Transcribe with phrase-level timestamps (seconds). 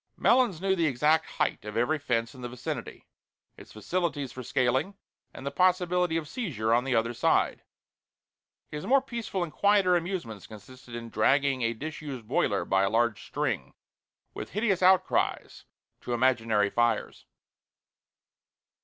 [0.17, 3.05] Melons knew the exact height of every fence in the vicinity,
[3.55, 4.95] its facilities for scaling,
[5.31, 7.61] and the possibility of seizure on the other side.
[8.71, 13.23] His more peaceful and quieter amusements consisted in dragging a disused boiler by a large
[13.27, 13.75] string,
[14.33, 15.65] with hideous outcries,
[16.01, 17.27] to imaginary fires.